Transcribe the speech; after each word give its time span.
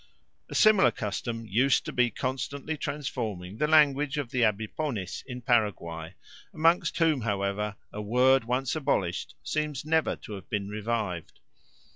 A 0.49 0.55
similar 0.55 0.89
custom 0.89 1.45
used 1.45 1.85
to 1.85 1.91
be 1.91 2.09
constantly 2.09 2.75
transforming 2.75 3.57
the 3.59 3.67
language 3.67 4.17
of 4.17 4.31
the 4.31 4.41
Abipones 4.41 5.23
of 5.29 5.45
Paraguay, 5.45 6.15
amongst 6.51 6.97
whom, 6.97 7.21
however, 7.21 7.75
a 7.93 8.01
word 8.01 8.45
once 8.45 8.75
abolished 8.75 9.35
seems 9.43 9.85
never 9.85 10.15
to 10.15 10.33
have 10.33 10.49
been 10.49 10.67
revived. 10.69 11.39